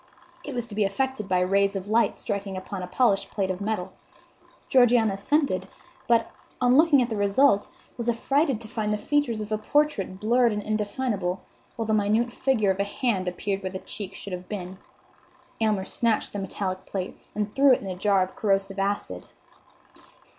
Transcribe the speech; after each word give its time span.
It 0.43 0.55
was 0.55 0.65
to 0.65 0.73
be 0.73 0.83
effected 0.83 1.29
by 1.29 1.41
rays 1.41 1.75
of 1.75 1.87
light 1.87 2.17
striking 2.17 2.57
upon 2.57 2.81
a 2.81 2.87
polished 2.87 3.29
plate 3.29 3.51
of 3.51 3.61
metal. 3.61 3.93
Georgiana 4.67 5.13
assented; 5.13 5.67
but, 6.07 6.31
on 6.59 6.75
looking 6.75 7.03
at 7.03 7.09
the 7.09 7.15
result, 7.15 7.67
was 7.97 8.09
affrighted 8.09 8.59
to 8.61 8.67
find 8.67 8.91
the 8.91 8.97
features 8.97 9.41
of 9.41 9.49
the 9.49 9.59
portrait 9.59 10.19
blurred 10.19 10.53
and 10.53 10.63
indefinable; 10.63 11.43
while 11.75 11.85
the 11.85 11.93
minute 11.93 12.31
figure 12.33 12.71
of 12.71 12.79
a 12.79 12.83
hand 12.83 13.27
appeared 13.27 13.61
where 13.61 13.69
the 13.71 13.77
cheek 13.77 14.15
should 14.15 14.33
have 14.33 14.49
been. 14.49 14.79
Aylmer 15.61 15.85
snatched 15.85 16.33
the 16.33 16.39
metallic 16.39 16.87
plate 16.87 17.15
and 17.35 17.53
threw 17.53 17.71
it 17.71 17.81
into 17.81 17.93
a 17.93 17.95
jar 17.95 18.23
of 18.23 18.35
corrosive 18.35 18.79
acid. 18.79 19.27